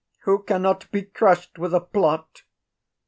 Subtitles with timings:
[0.21, 2.41] Who cannot be crushed with a plot?